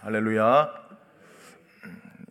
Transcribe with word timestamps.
할렐루야. 0.00 0.72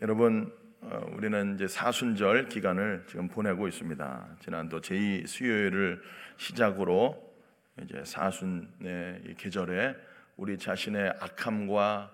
여러분, 0.01 0.53
어, 0.79 1.05
우리는 1.11 1.55
이제 1.55 1.67
사순절 1.67 2.47
기간을 2.47 3.03
지금 3.07 3.27
보내고 3.27 3.67
있습니다. 3.67 4.37
지난도 4.39 4.79
제2 4.79 5.27
수요일을 5.27 6.01
시작으로 6.37 7.21
이제 7.83 8.01
사순의 8.05 9.23
이 9.27 9.33
계절에 9.33 9.97
우리 10.37 10.57
자신의 10.57 11.15
악함과 11.19 12.09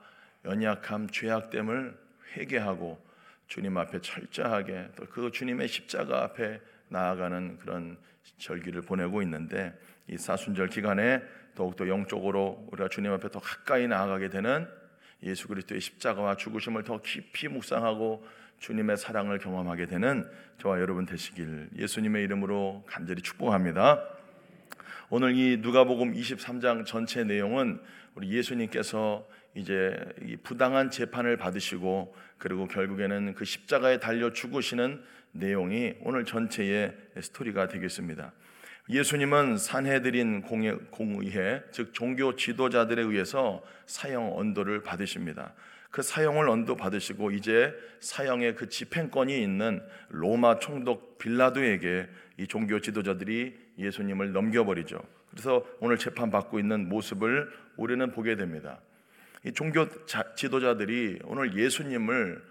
연약함, 0.45 1.09
죄악됨을 1.11 1.99
회개하고 2.35 2.99
주님 3.45 3.77
앞에 3.77 4.01
철저하게 4.01 4.89
또 4.95 5.05
그 5.05 5.29
주님의 5.29 5.67
십자가 5.67 6.23
앞에 6.23 6.61
나아가는 6.89 7.59
그런 7.59 7.97
절기를 8.39 8.81
보내고 8.81 9.21
있는데 9.21 9.79
이 10.07 10.17
사순절 10.17 10.69
기간에 10.69 11.21
더욱더 11.53 11.87
영적으로 11.87 12.67
우리가 12.71 12.89
주님 12.89 13.11
앞에 13.11 13.29
더 13.29 13.39
가까이 13.39 13.87
나아가게 13.87 14.29
되는 14.29 14.67
예수 15.23 15.47
그리스도의 15.47 15.81
십자가와 15.81 16.35
죽으심을 16.35 16.83
더 16.83 17.01
깊이 17.01 17.47
묵상하고 17.47 18.25
주님의 18.59 18.97
사랑을 18.97 19.39
경험하게 19.39 19.87
되는 19.87 20.29
저와 20.59 20.79
여러분 20.79 21.05
되시길 21.05 21.69
예수님의 21.77 22.23
이름으로 22.23 22.83
간절히 22.87 23.21
축복합니다. 23.21 24.01
오늘 25.09 25.35
이 25.35 25.57
누가복음 25.57 26.13
23장 26.13 26.85
전체 26.85 27.23
내용은 27.23 27.79
우리 28.15 28.31
예수님께서 28.31 29.27
이제 29.55 29.97
이 30.23 30.35
부당한 30.37 30.89
재판을 30.89 31.37
받으시고 31.37 32.15
그리고 32.37 32.67
결국에는 32.67 33.33
그 33.35 33.45
십자가에 33.45 33.99
달려 33.99 34.33
죽으시는 34.33 35.03
내용이 35.31 35.95
오늘 36.01 36.25
전체의 36.25 36.95
스토리가 37.19 37.67
되겠습니다. 37.67 38.31
예수님은 38.89 39.57
산해드린 39.57 40.41
공의회 40.41 41.63
즉 41.71 41.93
종교 41.93 42.35
지도자들에 42.35 43.01
의해서 43.01 43.63
사형 43.85 44.37
언도를 44.37 44.83
받으십니다. 44.83 45.53
그 45.89 46.01
사형을 46.01 46.49
언도 46.49 46.75
받으시고 46.75 47.31
이제 47.31 47.73
사형의 48.01 48.55
그 48.55 48.67
집행권이 48.67 49.41
있는 49.41 49.81
로마 50.09 50.59
총독 50.59 51.17
빌라도에게 51.17 52.07
이 52.39 52.47
종교 52.47 52.81
지도자들이 52.81 53.55
예수님을 53.77 54.33
넘겨버리죠. 54.33 54.99
그래서 55.29 55.65
오늘 55.79 55.97
재판 55.97 56.29
받고 56.29 56.59
있는 56.59 56.89
모습을 56.89 57.49
우리는 57.77 58.11
보게 58.11 58.35
됩니다. 58.35 58.79
이 59.45 59.51
종교 59.53 59.87
지도자들이 60.35 61.19
오늘 61.25 61.57
예수님을 61.57 62.41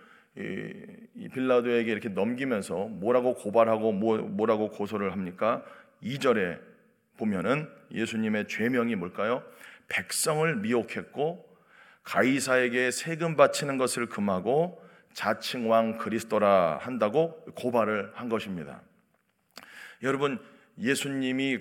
이 1.14 1.28
빌라도에게 1.28 1.91
이렇게 1.91 2.08
넘기면서 2.08 2.86
뭐라고 2.86 3.34
고발하고 3.34 3.92
뭐, 3.92 4.19
뭐라고 4.19 4.70
고소를 4.70 5.12
합니까? 5.12 5.62
2절에 6.03 6.61
보면은 7.17 7.69
예수님의 7.91 8.48
죄명이 8.48 8.97
뭘까요? 8.97 9.45
백성을 9.89 10.56
미혹했고 10.56 11.48
가이사에게 12.03 12.91
세금 12.91 13.36
바치는 13.36 13.78
것을 13.78 14.08
금하고 14.08 14.83
자칭 15.12 15.70
왕 15.70 15.98
그리스도라 15.98 16.78
한다고 16.80 17.45
고발을 17.55 18.12
한 18.14 18.28
것입니다. 18.28 18.83
여러분 20.03 20.41
예수님이 20.78 21.58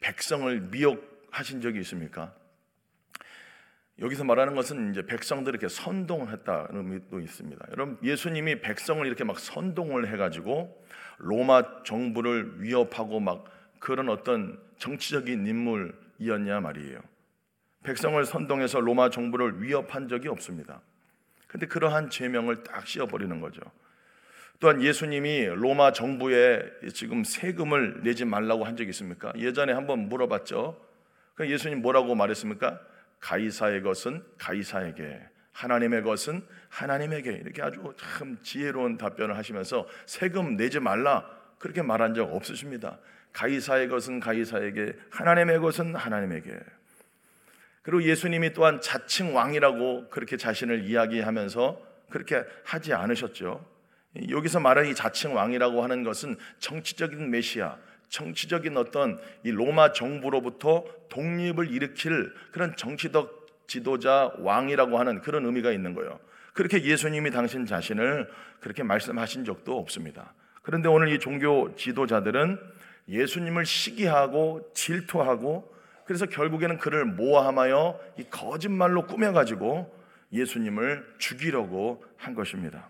백성을 0.00 0.60
미혹하신 0.60 1.60
적이 1.60 1.80
있습니까? 1.80 2.34
여기서 4.00 4.24
말하는 4.24 4.54
것은 4.54 4.92
이제 4.92 5.04
백성들을 5.04 5.58
이렇게 5.58 5.68
선동했다는 5.68 6.76
의미도 6.76 7.20
있습니다. 7.20 7.66
여러분 7.72 7.98
예수님이 8.02 8.60
백성을 8.60 9.04
이렇게 9.06 9.24
막 9.24 9.38
선동을 9.38 10.08
해가지고 10.12 10.86
로마 11.18 11.82
정부를 11.82 12.62
위협하고 12.62 13.20
막 13.20 13.44
그런 13.78 14.08
어떤 14.08 14.58
정치적인 14.78 15.46
인물이었냐 15.46 16.60
말이에요. 16.60 17.00
백성을 17.82 18.22
선동해서 18.24 18.80
로마 18.80 19.10
정부를 19.10 19.62
위협한 19.62 20.08
적이 20.08 20.28
없습니다. 20.28 20.80
근데 21.46 21.66
그러한 21.66 22.10
죄명을 22.10 22.62
딱 22.62 22.86
씌워버리는 22.86 23.40
거죠. 23.40 23.60
또한 24.60 24.82
예수님이 24.82 25.46
로마 25.46 25.92
정부에 25.92 26.62
지금 26.92 27.22
세금을 27.22 28.02
내지 28.02 28.24
말라고 28.24 28.64
한 28.64 28.76
적이 28.76 28.90
있습니까? 28.90 29.32
예전에 29.36 29.72
한번 29.72 30.08
물어봤죠. 30.08 30.84
그 31.34 31.48
예수님 31.48 31.80
뭐라고 31.80 32.16
말했습니까? 32.16 32.80
가이사의 33.20 33.82
것은 33.82 34.24
가이사에게, 34.36 35.20
하나님의 35.58 36.02
것은 36.04 36.46
하나님에게 36.68 37.32
이렇게 37.32 37.62
아주 37.62 37.92
참 37.98 38.38
지혜로운 38.42 38.96
답변을 38.96 39.36
하시면서 39.36 39.88
세금 40.06 40.56
내지 40.56 40.78
말라 40.78 41.28
그렇게 41.58 41.82
말한 41.82 42.14
적 42.14 42.32
없으십니다. 42.32 42.98
가이사의 43.32 43.88
것은 43.88 44.20
가이사에게 44.20 44.92
하나님의 45.10 45.58
것은 45.58 45.96
하나님에게 45.96 46.56
그리고 47.82 48.04
예수님이 48.04 48.52
또한 48.52 48.80
자칭 48.80 49.34
왕이라고 49.34 50.10
그렇게 50.10 50.36
자신을 50.36 50.84
이야기하면서 50.84 51.82
그렇게 52.10 52.44
하지 52.64 52.94
않으셨죠. 52.94 53.66
여기서 54.30 54.60
말하는 54.60 54.90
이 54.90 54.94
자칭 54.94 55.34
왕이라고 55.34 55.82
하는 55.82 56.04
것은 56.04 56.36
정치적인 56.60 57.30
메시아, 57.30 57.76
정치적인 58.08 58.76
어떤 58.76 59.18
이 59.42 59.50
로마 59.50 59.92
정부로부터 59.92 60.84
독립을 61.08 61.70
일으킬 61.70 62.32
그런 62.52 62.76
정치적 62.76 63.37
지도자 63.68 64.32
왕이라고 64.38 64.98
하는 64.98 65.20
그런 65.20 65.46
의미가 65.46 65.70
있는 65.70 65.94
거예요. 65.94 66.18
그렇게 66.52 66.82
예수님이 66.82 67.30
당신 67.30 67.66
자신을 67.66 68.28
그렇게 68.58 68.82
말씀하신 68.82 69.44
적도 69.44 69.78
없습니다. 69.78 70.34
그런데 70.62 70.88
오늘 70.88 71.12
이 71.12 71.20
종교 71.20 71.74
지도자들은 71.76 72.58
예수님을 73.08 73.64
시기하고 73.64 74.68
질투하고 74.74 75.72
그래서 76.04 76.26
결국에는 76.26 76.78
그를 76.78 77.04
모함하여 77.04 78.00
이 78.18 78.24
거짓말로 78.24 79.06
꾸며가지고 79.06 79.94
예수님을 80.32 81.14
죽이려고 81.18 82.04
한 82.16 82.34
것입니다. 82.34 82.88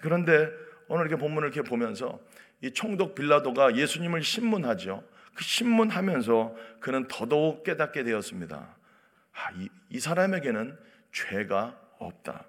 그런데 0.00 0.50
오늘 0.88 1.06
이렇게 1.06 1.20
본문을 1.20 1.48
이렇게 1.48 1.68
보면서 1.68 2.20
이 2.60 2.70
총독 2.70 3.14
빌라도가 3.14 3.76
예수님을 3.76 4.22
신문하죠. 4.22 5.02
그 5.34 5.42
신문하면서 5.42 6.54
그는 6.80 7.08
더더욱 7.08 7.64
깨닫게 7.64 8.04
되었습니다. 8.04 8.76
아, 9.34 9.50
이, 9.52 9.68
이 9.90 10.00
사람에게는 10.00 10.78
죄가 11.12 11.78
없다. 11.98 12.44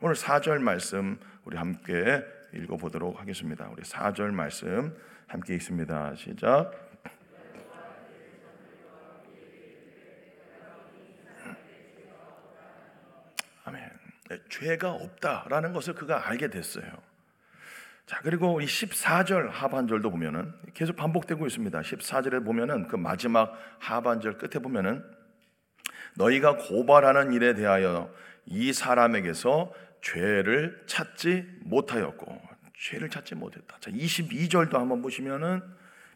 오늘 0.00 0.14
4절 0.14 0.58
말씀 0.60 1.18
우리 1.44 1.56
함께 1.56 2.24
읽어보도록 2.54 3.20
하겠습니다. 3.20 3.68
우리 3.68 3.82
4절 3.82 4.30
말씀 4.30 4.96
함께 5.26 5.54
읽습니다. 5.56 6.14
시작. 6.14 6.72
아멘. 13.64 13.90
네, 14.30 14.38
죄가 14.48 14.92
없다라는 14.92 15.72
것을 15.72 15.94
그가 15.94 16.28
알게 16.28 16.48
됐어요. 16.48 16.90
자, 18.06 18.20
그리고 18.22 18.62
이 18.62 18.64
14절 18.64 19.50
하반절도 19.50 20.10
보면은 20.10 20.54
계속 20.72 20.96
반복되고 20.96 21.46
있습니다. 21.46 21.80
14절에 21.80 22.42
보면은 22.44 22.88
그 22.88 22.96
마지막 22.96 23.52
하반절 23.80 24.38
끝에 24.38 24.62
보면은 24.62 25.17
너희가 26.14 26.56
고발하는 26.56 27.32
일에 27.32 27.54
대하여 27.54 28.10
이 28.46 28.72
사람에게서 28.72 29.72
죄를 30.00 30.82
찾지 30.86 31.46
못하였고 31.62 32.40
죄를 32.78 33.10
찾지 33.10 33.34
못했다. 33.34 33.76
자, 33.80 33.90
22절도 33.90 34.74
한번 34.74 35.02
보시면은 35.02 35.62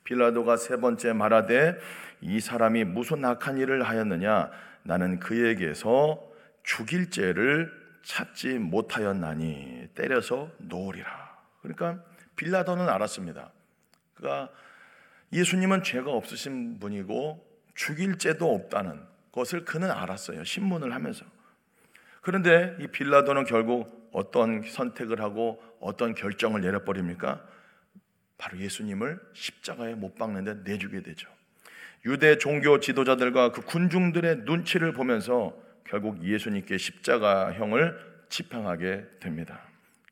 빌라도가 0.05 0.57
세 0.57 0.77
번째 0.77 1.13
말하되 1.13 1.79
이 2.21 2.41
사람이 2.41 2.85
무슨 2.85 3.25
악한 3.25 3.59
일을 3.59 3.83
하였느냐 3.83 4.51
나는 4.85 5.21
그에게서 5.21 6.23
죽일 6.63 7.11
죄를 7.11 7.73
찾지 8.03 8.59
못하였나니 8.59 9.91
때려서 9.95 10.51
놓으리라. 10.59 11.37
그러니까 11.61 12.03
빌라도는 12.37 12.89
알았습니다. 12.89 13.53
그가 14.15 14.51
예수님은 15.33 15.83
죄가 15.83 16.11
없으신 16.11 16.79
분이고 16.79 17.45
죽일 17.75 18.19
죄도 18.19 18.55
없다는 18.55 19.01
것을 19.32 19.65
그는 19.65 19.91
알았어요. 19.91 20.44
신문을 20.44 20.94
하면서. 20.94 21.25
그런데 22.20 22.76
이 22.81 22.87
빌라도는 22.87 23.44
결국 23.44 24.11
어떤 24.12 24.62
선택을 24.62 25.20
하고 25.20 25.62
어떤 25.81 26.14
결정을 26.14 26.61
내려버립니까? 26.61 27.43
바로 28.38 28.58
예수님을 28.58 29.20
십자가에 29.32 29.94
못 29.94 30.14
박는데 30.14 30.62
내주게 30.64 31.02
되죠. 31.02 31.29
유대 32.05 32.37
종교 32.37 32.81
지도자들과 32.81 33.52
그 33.52 33.62
군중들의 33.62 34.38
눈치를 34.44 34.93
보면서 34.93 35.56
결국 35.85 36.23
예수님께 36.25 36.76
십자가형을 36.76 37.96
집행하게 38.28 39.05
됩니다. 39.20 39.62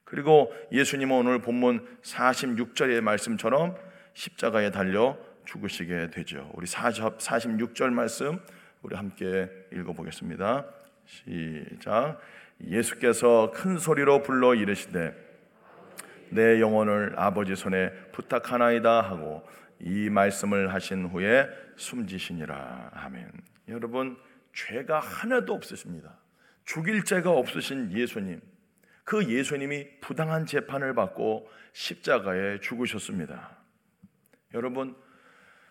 그리고 0.05 0.53
예수님은 0.73 1.17
오늘 1.17 1.41
본문 1.41 1.87
46절의 2.03 3.01
말씀처럼 3.01 3.77
십자가에 4.15 4.71
달려 4.71 5.17
죽으시게 5.47 6.11
되죠. 6.11 6.51
우리 6.55 6.67
46절 6.67 7.91
말씀 7.91 8.41
우리 8.83 8.97
함께 8.97 9.49
읽어보겠습니다. 9.73 10.67
시작. 11.05 12.19
예수께서 12.65 13.51
큰 13.55 13.79
소리로 13.79 14.23
불러 14.23 14.55
이르시되 14.55 15.15
내 16.31 16.61
영혼을 16.61 17.15
아버지 17.19 17.57
손에 17.57 17.91
부탁하나이다 18.13 19.03
하고 19.03 19.47
이 19.81 20.09
말씀을 20.09 20.73
하신 20.73 21.07
후에 21.07 21.49
숨지시니라. 21.77 22.91
아멘. 22.95 23.31
여러분 23.69 24.17
죄가 24.53 25.01
하나도 25.01 25.53
없으십니다. 25.53 26.19
죽일 26.65 27.05
죄가 27.05 27.31
없으신 27.31 27.93
예수님, 27.93 28.41
그 29.05 29.29
예수님이 29.29 30.01
부당한 30.01 30.47
재판을 30.47 30.95
받고 30.95 31.51
십자가에 31.73 32.61
죽으셨습니다. 32.61 33.59
여러분, 34.55 34.95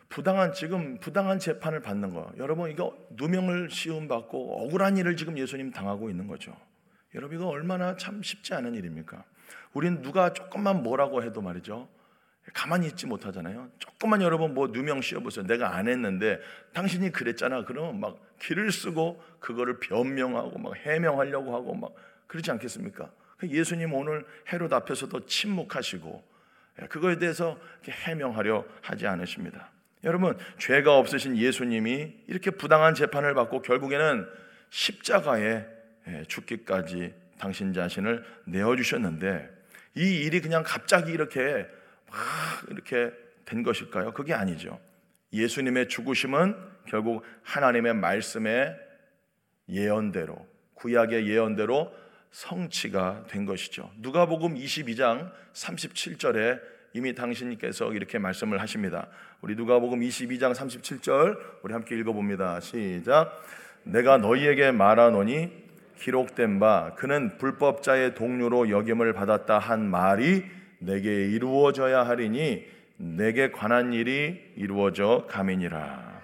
부당한 0.10 0.54
지금 0.54 0.98
부당한 1.00 1.38
재판을 1.40 1.82
받는 1.82 2.10
거, 2.10 2.32
여러분 2.38 2.72
이거 2.72 2.98
누명을 3.12 3.70
씌움 3.70 4.08
받고 4.08 4.64
억울한 4.64 4.98
일을 4.98 5.16
지금 5.16 5.38
예수님 5.38 5.72
당하고 5.72 6.10
있는 6.10 6.28
거죠. 6.28 6.56
여러분 7.16 7.38
이거 7.38 7.48
얼마나 7.48 7.96
참 7.96 8.22
쉽지 8.22 8.54
않은 8.56 8.76
일입니까? 8.76 9.24
우린 9.74 10.02
누가 10.02 10.34
조금만 10.34 10.84
뭐라고 10.84 11.24
해도 11.24 11.42
말이죠. 11.42 11.88
가만히 12.54 12.88
있지 12.88 13.06
못하잖아요. 13.06 13.70
조금만 13.78 14.22
여러분 14.24 14.56
뭐 14.56 14.68
누명 14.68 15.02
씌워보세요. 15.02 15.46
내가 15.46 15.76
안 15.76 15.88
했는데 15.88 16.40
당신이 16.74 17.12
그랬잖아. 17.12 17.66
그러면 17.66 18.00
막 18.00 18.18
길을 18.40 18.72
쓰고 18.72 19.22
그거를 19.40 19.80
변명하고 19.80 20.58
막 20.58 20.76
해명하려고 20.76 21.56
하고 21.56 21.76
막 21.76 21.94
그러지 22.28 22.50
않겠습니까? 22.52 23.12
그 23.38 23.48
예수님 23.48 23.94
오늘 23.94 24.26
헤롯 24.52 24.74
앞에서도 24.74 25.26
침묵하시고 25.28 26.24
예, 26.82 26.88
그거에 26.88 27.18
대해서 27.18 27.60
해명하려 27.88 28.66
하지 28.82 29.06
않으십니다. 29.06 29.70
여러분 30.04 30.38
죄가 30.58 30.98
없으신 30.98 31.38
예수님이 31.38 32.14
이렇게 32.28 32.52
부당한 32.52 32.94
재판을 32.94 33.34
받고 33.34 33.62
결국에는 33.62 34.28
십자가에 34.70 35.66
예, 36.08 36.24
죽기까지 36.28 37.14
당신 37.38 37.74
자신을 37.74 38.24
내어 38.46 38.76
주셨는데 38.76 39.50
이 39.96 40.02
일이 40.02 40.40
그냥 40.42 40.64
갑자기 40.66 41.12
이렇게 41.12 41.68
막 42.08 42.18
이렇게 42.70 43.12
된 43.46 43.64
것일까요? 43.64 44.14
그게 44.14 44.34
아니죠. 44.34 44.80
예수님의 45.34 45.90
죽으심은 45.90 46.56
결국 46.88 47.24
하나님의 47.44 47.96
말씀의 47.96 48.76
예언대로 49.68 50.48
구약의 50.76 51.28
예언대로 51.28 51.94
성취가 52.32 53.26
된 53.28 53.46
것이죠. 53.46 53.92
누가복음 53.98 54.56
22장 54.56 55.32
37절에 55.54 56.60
이미 56.94 57.14
당신께서 57.14 57.94
이렇게 57.94 58.18
말씀을 58.18 58.60
하십니다. 58.62 59.08
우리 59.42 59.56
누가복음 59.56 60.00
22장 60.00 60.54
37절 60.54 61.38
우리 61.62 61.74
함께 61.74 61.98
읽어 61.98 62.14
봅니다. 62.14 62.60
시작. 62.60 63.42
내가 63.84 64.18
너희에게 64.18 64.72
말하노니 64.72 65.70
기록된 65.98 66.60
바 66.60 66.94
그는 66.96 67.38
불법자의 67.38 68.16
동료로 68.16 68.70
여김을 68.70 69.14
받았다 69.14 69.60
한 69.60 69.90
말이 69.90 70.46
내게 70.80 71.28
이루어져야 71.28 72.04
하리니 72.08 72.66
내게 72.98 73.52
관한 73.52 73.94
일이 73.94 74.42
이루어져 74.56 75.26
가민이라. 75.30 76.22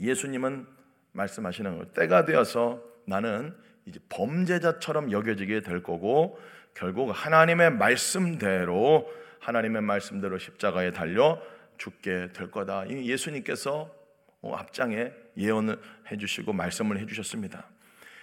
예수님은 0.00 0.66
말씀하시는 1.12 1.78
거 1.78 1.84
때가 1.86 2.24
되어서 2.24 2.82
나는 3.06 3.54
이제 3.86 3.98
범죄자처럼 4.08 5.10
여겨지게 5.10 5.62
될 5.62 5.82
거고 5.82 6.38
결국 6.74 7.10
하나님의 7.10 7.72
말씀대로 7.72 9.10
하나님의 9.40 9.82
말씀대로 9.82 10.38
십자가에 10.38 10.92
달려 10.92 11.40
죽게 11.78 12.32
될 12.32 12.50
거다. 12.50 12.88
예수님께서 12.88 13.94
앞장에 14.42 15.12
예언을 15.36 15.80
해주시고 16.10 16.52
말씀을 16.52 16.98
해주셨습니다. 17.00 17.66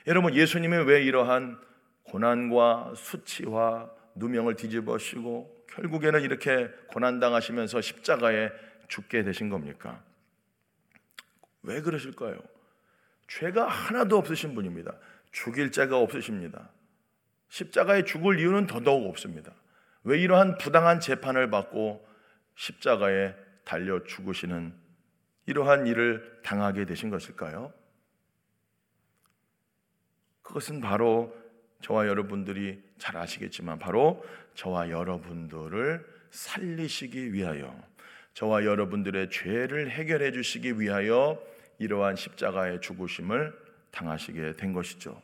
여러분 0.08 0.34
예수님이 0.34 0.78
왜 0.86 1.04
이러한 1.04 1.60
고난과 2.04 2.94
수치와 2.96 3.92
누명을 4.16 4.56
뒤집어시고 4.56 5.66
결국에는 5.70 6.22
이렇게 6.22 6.70
고난 6.88 7.20
당하시면서 7.20 7.82
십자가에 7.82 8.50
죽게 8.88 9.24
되신 9.24 9.50
겁니까? 9.50 10.02
왜 11.64 11.82
그러실까요? 11.82 12.40
죄가 13.28 13.68
하나도 13.68 14.18
없으신 14.18 14.56
분입니다. 14.56 14.94
죽일 15.32 15.72
죄가 15.72 16.00
없으십니다. 16.00 16.70
십자가에 17.50 18.04
죽을 18.06 18.40
이유는 18.40 18.68
더더욱 18.68 19.08
없습니다. 19.10 19.52
왜 20.08 20.18
이러한 20.22 20.58
부당한 20.58 21.02
재판을 21.02 21.50
받고 21.50 22.08
십자가에 22.56 23.36
달려 23.66 24.02
죽으시는 24.06 24.74
이러한 25.48 25.86
일을 25.86 26.40
당하게 26.44 26.86
되신 26.86 27.10
것일까요? 27.10 27.74
그것은 30.42 30.80
바로 30.80 31.36
저와 31.82 32.08
여러분들이 32.08 32.82
잘 32.98 33.18
아시겠지만 33.18 33.80
바로 33.80 34.24
저와 34.56 34.92
여러분들을 34.92 36.06
살리시기 36.32 37.34
위하여 37.34 37.78
저와 38.34 38.64
여러분들의 38.64 39.30
죄를 39.30 39.90
해결해 39.90 40.32
주시기 40.32 40.80
위하여 40.80 41.38
이러한 41.80 42.16
십자가의 42.16 42.80
죽으심을 42.80 43.54
당하시게 43.92 44.54
된 44.54 44.72
것이죠. 44.72 45.22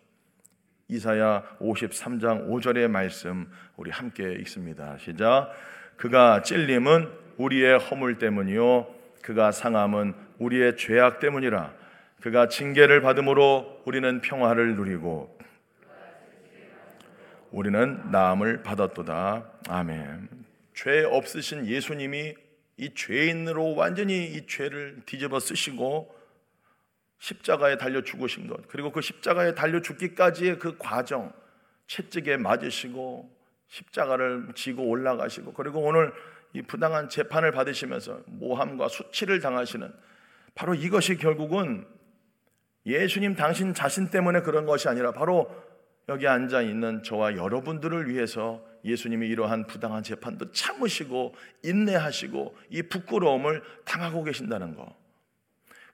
이사야 0.94 1.58
53장 1.60 2.48
5절의 2.48 2.88
말씀 2.88 3.50
우리 3.78 3.90
함께 3.90 4.32
읽습니다. 4.42 4.96
시작. 5.00 5.52
그가 5.98 6.44
찔림은 6.44 7.10
우리의 7.38 7.80
허물 7.80 8.20
때문이요 8.20 8.94
그가 9.24 9.52
상함은 9.52 10.14
우리의 10.38 10.78
죄악 10.78 11.20
때문이라 11.20 11.74
그가 12.22 12.48
징계를 12.48 13.02
받음으로 13.02 13.82
우리는 13.86 14.22
평화를 14.22 14.76
누리고 14.76 15.36
우리는 17.50 18.12
나음을 18.12 18.62
받았도다. 18.62 19.46
아멘. 19.70 20.30
죄 20.76 21.04
없으신 21.06 21.66
예수님이 21.66 22.36
이 22.78 22.94
죄인으로 22.94 23.74
완전히 23.74 24.26
이 24.26 24.46
죄를 24.46 25.02
뒤집어 25.08 25.40
쓰시고 25.40 26.23
십자가에 27.24 27.78
달려 27.78 28.02
죽으신 28.02 28.48
것, 28.48 28.68
그리고 28.68 28.92
그 28.92 29.00
십자가에 29.00 29.56
달려 29.56 29.82
죽기까지의 29.82 30.60
그 30.60 30.78
과정, 30.78 31.32
채찍에 31.88 32.36
맞으시고 32.36 33.34
십자가를 33.70 34.50
지고 34.56 34.84
올라가시고, 34.90 35.54
그리고 35.54 35.80
오늘 35.80 36.12
이 36.52 36.62
부당한 36.62 37.08
재판을 37.08 37.52
받으시면서 37.52 38.20
모함과 38.26 38.90
수치를 38.90 39.40
당하시는 39.40 39.90
바로 40.54 40.76
이것이 40.76 41.16
결국은 41.16 41.88
예수님 42.86 43.36
당신 43.36 43.74
자신 43.74 44.10
때문에 44.10 44.42
그런 44.42 44.66
것이 44.66 44.90
아니라 44.90 45.14
바로 45.14 45.50
여기 46.10 46.28
앉아 46.28 46.62
있는 46.62 47.04
저와 47.04 47.38
여러분들을 47.38 48.10
위해서 48.10 48.62
예수님이 48.84 49.30
이러한 49.30 49.68
부당한 49.68 50.04
재판도 50.04 50.52
참으시고 50.52 51.36
인내하시고 51.64 52.58
이 52.70 52.82
부끄러움을 52.84 53.64
당하고 53.86 54.26
계신다는 54.26 54.76
거. 54.76 55.03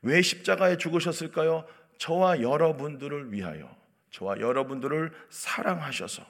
왜 0.01 0.21
십자가에 0.21 0.77
죽으셨을까요? 0.77 1.65
저와 1.97 2.41
여러분들을 2.41 3.33
위하여, 3.33 3.69
저와 4.11 4.39
여러분들을 4.39 5.11
사랑하셔서. 5.29 6.23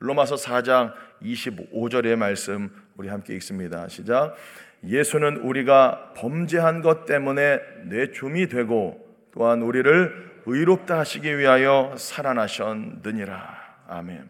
로마서 0.00 0.36
4장 0.36 0.94
25절의 1.22 2.16
말씀 2.16 2.70
우리 2.96 3.08
함께 3.08 3.34
읽습니다. 3.34 3.86
시작. 3.88 4.34
예수는 4.82 5.38
우리가 5.38 6.14
범죄한 6.16 6.80
것 6.80 7.04
때문에 7.04 7.60
내 7.84 8.10
줌이 8.10 8.48
되고 8.48 9.06
또한 9.32 9.60
우리를 9.60 10.30
의롭다 10.46 10.98
하시기 10.98 11.36
위하여 11.36 11.94
살아나셨느니라. 11.98 13.60
아멘. 13.88 14.28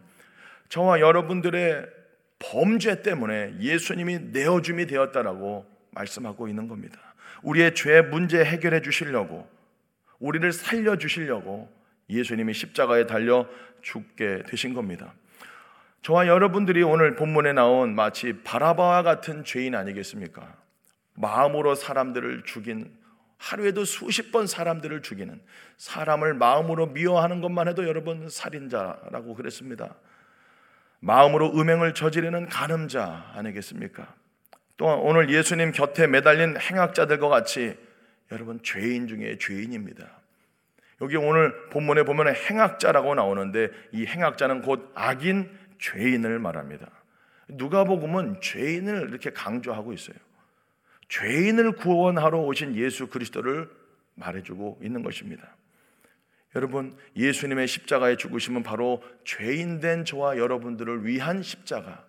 저와 0.67 0.99
여러분들의 0.99 1.85
범죄 2.39 3.01
때문에 3.01 3.55
예수님이 3.59 4.19
내어줌이 4.31 4.87
되었다라고 4.87 5.65
말씀하고 5.91 6.47
있는 6.49 6.67
겁니다. 6.67 6.99
우리의 7.43 7.75
죄 7.75 8.01
문제 8.01 8.43
해결해 8.43 8.81
주시려고 8.81 9.47
우리를 10.19 10.51
살려 10.51 10.97
주시려고 10.97 11.71
예수님이 12.09 12.53
십자가에 12.53 13.07
달려 13.07 13.47
죽게 13.81 14.43
되신 14.47 14.73
겁니다. 14.73 15.13
저와 16.01 16.27
여러분들이 16.27 16.83
오늘 16.83 17.15
본문에 17.15 17.53
나온 17.53 17.95
마치 17.95 18.41
바라바와 18.43 19.03
같은 19.03 19.43
죄인 19.43 19.75
아니겠습니까? 19.75 20.55
마음으로 21.13 21.75
사람들을 21.75 22.43
죽인 22.45 22.91
하루에도 23.37 23.85
수십 23.85 24.31
번 24.31 24.45
사람들을 24.45 25.01
죽이는 25.01 25.41
사람을 25.77 26.35
마음으로 26.35 26.87
미워하는 26.87 27.41
것만 27.41 27.67
해도 27.67 27.87
여러분 27.87 28.29
살인자라고 28.29 29.35
그랬습니다. 29.35 29.95
마음으로 30.99 31.51
음행을 31.59 31.95
저지르는 31.95 32.47
간음자 32.47 33.31
아니겠습니까? 33.33 34.13
또한 34.81 34.97
오늘 34.97 35.29
예수님 35.29 35.73
곁에 35.73 36.07
매달린 36.07 36.57
행악자들과 36.59 37.29
같이 37.29 37.77
여러분 38.31 38.59
죄인 38.63 39.07
중에 39.07 39.37
죄인입니다. 39.37 40.09
여기 41.01 41.17
오늘 41.17 41.69
본문에 41.69 42.01
보면 42.01 42.33
행악자라고 42.33 43.13
나오는데 43.13 43.69
이 43.91 44.07
행악자는 44.07 44.63
곧 44.63 44.91
악인 44.95 45.55
죄인을 45.77 46.39
말합니다. 46.39 46.89
누가복음은 47.49 48.41
죄인을 48.41 49.09
이렇게 49.09 49.29
강조하고 49.29 49.93
있어요. 49.93 50.17
죄인을 51.09 51.73
구원하러 51.73 52.39
오신 52.39 52.75
예수 52.75 53.05
그리스도를 53.05 53.69
말해주고 54.15 54.79
있는 54.81 55.03
것입니다. 55.03 55.55
여러분, 56.55 56.97
예수님의 57.15 57.67
십자가의 57.67 58.17
죽으심은 58.17 58.63
바로 58.63 59.03
죄인된 59.25 60.05
저와 60.05 60.37
여러분들을 60.39 61.05
위한 61.05 61.43
십자가, 61.43 62.03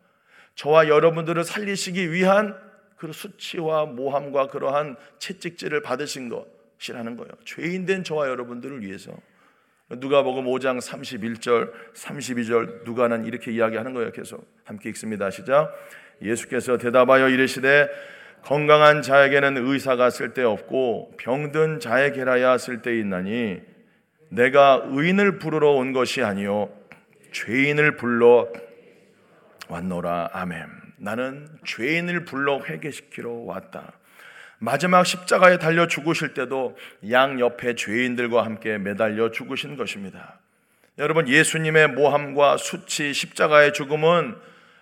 저와 0.54 0.88
여러분들을 0.88 1.44
살리시기 1.44 2.12
위한 2.12 2.56
그 2.96 3.12
수치와 3.12 3.86
모함과 3.86 4.48
그러한 4.48 4.96
채찍질을 5.18 5.82
받으신 5.82 6.28
것이라는 6.28 7.16
거예요. 7.16 7.30
죄인된 7.44 8.04
저와 8.04 8.28
여러분들을 8.28 8.82
위해서. 8.82 9.12
누가복음 9.90 10.44
5장 10.46 10.80
31절, 10.80 11.72
32절 11.94 12.84
누가는 12.84 13.24
이렇게 13.26 13.52
이야기하는 13.52 13.92
거예요. 13.92 14.12
계속 14.12 14.46
함께 14.64 14.88
읽습니다. 14.90 15.30
시작. 15.30 15.74
예수께서 16.22 16.78
대답하여 16.78 17.28
이르시되 17.28 17.88
건강한 18.42 19.02
자에게는 19.02 19.56
의사가 19.66 20.10
쓸데 20.10 20.42
없고 20.42 21.12
병든 21.18 21.80
자에게라야 21.80 22.58
쓸데 22.58 22.98
있나니 22.98 23.60
내가 24.28 24.82
의인을 24.86 25.38
부르러 25.38 25.72
온 25.72 25.92
것이 25.92 26.22
아니요 26.22 26.70
죄인을 27.32 27.96
불러 27.96 28.48
왔노라. 29.68 30.30
아멘. 30.32 30.68
나는 30.98 31.48
죄인을 31.64 32.24
불러 32.24 32.60
회개시키러 32.60 33.30
왔다. 33.30 33.92
마지막 34.58 35.04
십자가에 35.04 35.58
달려 35.58 35.88
죽으실 35.88 36.34
때도 36.34 36.76
양 37.10 37.40
옆에 37.40 37.74
죄인들과 37.74 38.44
함께 38.44 38.78
매달려 38.78 39.30
죽으신 39.30 39.76
것입니다. 39.76 40.38
여러분, 40.98 41.26
예수님의 41.26 41.88
모함과 41.88 42.58
수치, 42.58 43.12
십자가의 43.12 43.72
죽음은 43.72 44.36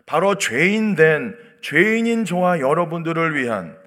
바로 0.04 0.34
죄인된 0.34 1.36
죄인인 1.62 2.24
저와 2.24 2.60
여러분들을 2.60 3.36
위한 3.36 3.78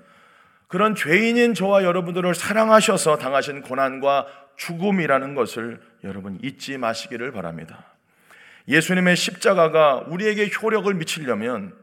그런 0.68 0.96
죄인인 0.96 1.54
저와 1.54 1.84
여러분들을 1.84 2.34
사랑하셔서 2.34 3.18
당하신 3.18 3.62
고난과 3.62 4.26
죽음이라는 4.56 5.36
것을 5.36 5.80
여러분 6.04 6.40
잊지 6.42 6.80
마시기를 6.80 7.32
바랍니다. 7.32 7.93
예수님의 8.67 9.15
십자가가 9.15 10.05
우리에게 10.08 10.50
효력을 10.62 10.93
미치려면 10.93 11.75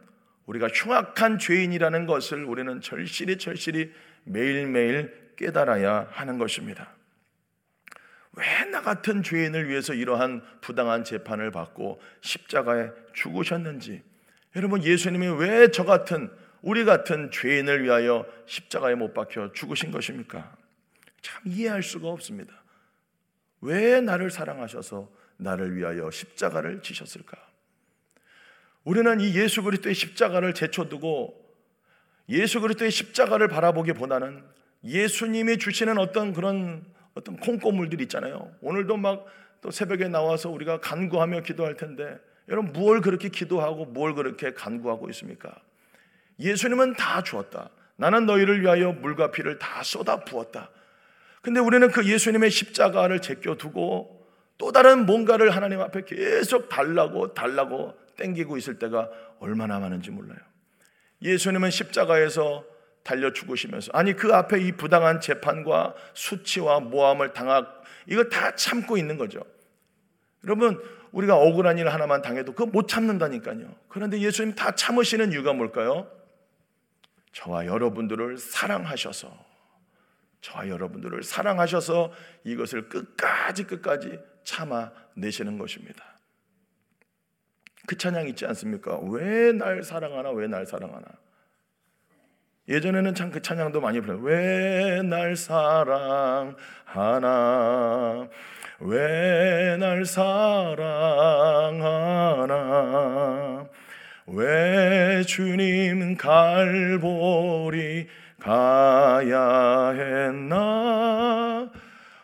우리가 0.46 0.68
흉악한 0.68 1.38
죄인이라는 1.38 2.06
것을 2.06 2.44
우리는 2.44 2.80
절실히 2.80 3.38
절실히 3.38 3.92
매일매일 4.24 5.32
깨달아야 5.36 6.08
하는 6.10 6.38
것입니다. 6.38 6.92
왜 8.36 8.70
나 8.70 8.80
같은 8.82 9.22
죄인을 9.24 9.68
위해서 9.68 9.92
이러한 9.92 10.42
부당한 10.60 11.02
재판을 11.02 11.50
받고 11.50 12.00
십자가에 12.20 12.90
죽으셨는지 13.12 14.02
여러분 14.56 14.82
예수님이 14.82 15.26
왜 15.28 15.68
저 15.72 15.84
같은 15.84 16.30
우리 16.62 16.84
같은 16.84 17.30
죄인을 17.32 17.82
위하여 17.82 18.26
십자가에 18.46 18.94
못 18.94 19.12
박혀 19.12 19.52
죽으신 19.52 19.90
것입니까? 19.90 20.54
참 21.20 21.42
이해할 21.46 21.82
수가 21.82 22.08
없습니다. 22.08 22.52
왜 23.60 24.00
나를 24.00 24.30
사랑하셔서 24.30 25.10
나를 25.40 25.76
위하여 25.76 26.10
십자가를 26.10 26.82
지셨을까? 26.82 27.36
우리는 28.84 29.20
이 29.20 29.34
예수 29.36 29.62
그리스도의 29.62 29.94
십자가를 29.94 30.54
제쳐두고 30.54 31.38
예수 32.28 32.60
그리스도의 32.60 32.90
십자가를 32.90 33.48
바라보기보다는 33.48 34.44
예수님이 34.84 35.58
주시는 35.58 35.98
어떤 35.98 36.32
그런 36.32 36.84
어떤 37.14 37.36
콩고물들 37.36 38.00
있잖아요. 38.00 38.52
오늘도 38.60 38.96
막 38.96 39.40
또 39.60 39.70
새벽에 39.70 40.08
나와서 40.08 40.50
우리가 40.50 40.80
간구하며 40.80 41.42
기도할 41.42 41.76
텐데 41.76 42.18
여러분 42.48 42.72
무엇 42.72 43.00
그렇게 43.02 43.28
기도하고 43.28 43.86
뭘 43.86 44.14
그렇게 44.14 44.52
간구하고 44.52 45.08
있습니까? 45.10 45.54
예수님은 46.38 46.94
다 46.94 47.22
주었다. 47.22 47.70
나는 47.96 48.24
너희를 48.24 48.62
위하여 48.62 48.92
물과 48.92 49.30
피를 49.30 49.58
다 49.58 49.82
쏟아 49.82 50.24
부었다. 50.24 50.70
근데 51.42 51.60
우리는 51.60 51.90
그 51.90 52.06
예수님의 52.06 52.50
십자가를 52.50 53.20
제껴두고 53.20 54.19
또 54.60 54.72
다른 54.72 55.06
뭔가를 55.06 55.56
하나님 55.56 55.80
앞에 55.80 56.02
계속 56.04 56.68
달라고 56.68 57.32
달라고 57.32 57.94
땡기고 58.18 58.58
있을 58.58 58.78
때가 58.78 59.08
얼마나 59.38 59.80
많은지 59.80 60.10
몰라요. 60.10 60.38
예수님은 61.22 61.70
십자가에서 61.70 62.66
달려 63.02 63.32
죽으시면서 63.32 63.90
아니 63.94 64.12
그 64.14 64.34
앞에 64.34 64.60
이 64.60 64.72
부당한 64.72 65.18
재판과 65.18 65.94
수치와 66.12 66.80
모함을 66.80 67.32
당하 67.32 67.66
이거 68.06 68.24
다 68.24 68.54
참고 68.54 68.98
있는 68.98 69.16
거죠. 69.16 69.40
여러분 70.44 70.78
우리가 71.12 71.36
억울한 71.36 71.78
일 71.78 71.88
하나만 71.88 72.20
당해도 72.20 72.52
그거 72.52 72.66
못 72.66 72.86
참는다니까요. 72.86 73.74
그런데 73.88 74.20
예수님 74.20 74.54
다 74.54 74.74
참으시는 74.74 75.32
이유가 75.32 75.54
뭘까요? 75.54 76.06
저와 77.32 77.64
여러분들을 77.64 78.36
사랑하셔서 78.36 79.32
저와 80.42 80.68
여러분들을 80.68 81.22
사랑하셔서 81.22 82.12
이것을 82.44 82.90
끝까지 82.90 83.64
끝까지 83.64 84.18
참아 84.44 84.90
내시는 85.14 85.58
것입니다. 85.58 86.04
그 87.86 87.96
찬양 87.96 88.28
있지 88.28 88.46
않습니까? 88.46 88.98
왜 89.00 89.52
날 89.52 89.82
사랑하나? 89.82 90.30
왜 90.30 90.46
날 90.48 90.66
사랑하나? 90.66 91.06
예전에는 92.68 93.14
참 93.14 93.30
그 93.32 93.42
찬양도 93.42 93.80
많이 93.80 94.00
불러요. 94.00 94.20
왜 94.22 95.02
날 95.02 95.34
사랑하나? 95.36 96.54
왜 98.80 99.76
날 99.78 100.04
사랑하나? 102.40 103.66
왜 104.26 105.22
주님 105.26 106.16
갈보리 106.16 108.06
가야 108.40 109.90
했나? 109.90 111.68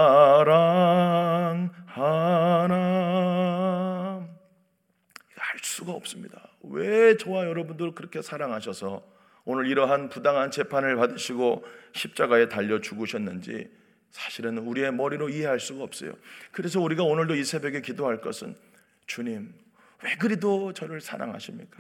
알 5.38 5.60
수가 5.62 5.92
없습니다. 5.94 6.50
왜 6.64 7.16
저와 7.18 7.46
여러분들 7.46 7.94
그렇게 7.94 8.22
사랑하셔서 8.22 9.04
오늘 9.46 9.68
이러한 9.68 10.10
부당한 10.10 10.50
재판을 10.52 10.96
받으시고 10.96 11.64
십자가에 11.94 12.50
달려 12.50 12.80
죽으셨는지 12.82 13.70
사실은 14.10 14.58
우리의 14.60 14.94
머리로 14.94 15.30
이해할 15.30 15.60
수가 15.60 15.84
없어요. 15.84 16.14
그래서 16.52 16.80
우리가 16.82 17.04
오늘도 17.04 17.36
이 17.36 17.44
새벽에 17.44 17.82
기도할 17.82 18.22
것은 18.22 18.56
주님, 19.06 19.54
왜 20.04 20.16
그리도 20.16 20.74
저를 20.74 21.02
사랑하십니까? 21.02 21.78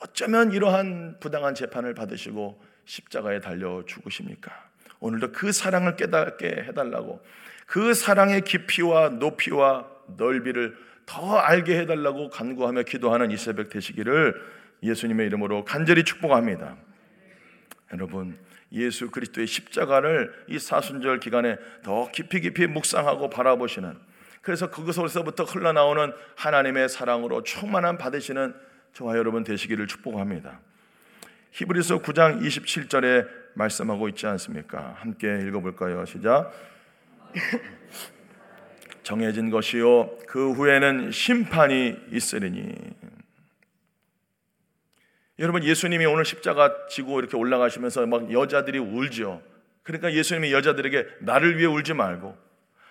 어쩌면 0.00 0.52
이러한 0.52 1.18
부당한 1.20 1.54
재판을 1.54 1.94
받으시고 1.94 2.62
십자가에 2.84 3.40
달려 3.40 3.82
죽으십니까? 3.86 4.69
오늘도 5.00 5.32
그 5.32 5.52
사랑을 5.52 5.96
깨닫게 5.96 6.64
해달라고 6.68 7.22
그 7.66 7.94
사랑의 7.94 8.42
깊이와 8.42 9.10
높이와 9.10 9.88
넓이를 10.16 10.76
더 11.06 11.38
알게 11.38 11.78
해달라고 11.80 12.30
간구하며 12.30 12.82
기도하는 12.82 13.30
이 13.30 13.36
새벽 13.36 13.70
되시기를 13.70 14.34
예수님의 14.82 15.26
이름으로 15.26 15.64
간절히 15.64 16.04
축복합니다. 16.04 16.76
여러분, 17.92 18.38
예수 18.72 19.10
그리스도의 19.10 19.46
십자가를 19.46 20.32
이 20.48 20.58
사순절 20.58 21.20
기간에 21.20 21.56
더 21.82 22.10
깊이 22.12 22.40
깊이 22.40 22.66
묵상하고 22.66 23.30
바라보시는 23.30 23.98
그래서 24.42 24.70
그것으로부터 24.70 25.44
흘러나오는 25.44 26.12
하나님의 26.36 26.88
사랑으로 26.88 27.42
충만한 27.42 27.98
받으시는 27.98 28.54
저와 28.92 29.16
여러분 29.16 29.44
되시기를 29.44 29.86
축복합니다. 29.86 30.60
히브리서 31.52 32.00
9장 32.02 32.40
27절에 32.40 33.39
말씀하고 33.54 34.08
있지 34.08 34.26
않습니까? 34.26 34.94
함께 34.98 35.40
읽어볼까요? 35.46 36.04
시작. 36.04 36.52
정해진 39.02 39.50
것이요 39.50 40.18
그 40.26 40.52
후에는 40.52 41.10
심판이 41.10 41.96
있으리니 42.12 42.74
여러분 45.38 45.64
예수님이 45.64 46.04
오늘 46.06 46.24
십자가 46.24 46.86
지고 46.88 47.18
이렇게 47.18 47.36
올라가시면서 47.36 48.06
막 48.06 48.30
여자들이 48.30 48.78
울죠. 48.78 49.42
그러니까 49.82 50.12
예수님이 50.12 50.52
여자들에게 50.52 51.06
나를 51.20 51.58
위해 51.58 51.66
울지 51.66 51.94
말고 51.94 52.36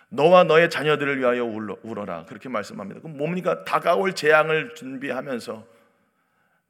너와 0.10 0.46
너의 0.46 0.70
자녀들을 0.72 1.20
위하여 1.20 1.46
울어라 1.46 2.26
그렇게 2.26 2.50
말씀합니다. 2.50 3.02
그럼 3.02 3.18
뭡니까? 3.18 3.64
다가올 3.64 4.14
재앙을 4.14 4.74
준비하면서 4.74 5.79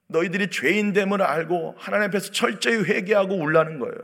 너희들이 0.10 0.50
죄인됨을 0.50 1.22
알고 1.22 1.76
하나님 1.78 2.08
앞에서 2.08 2.32
철저히 2.32 2.84
회개하고 2.84 3.36
울라는 3.36 3.80
거예요. 3.80 3.96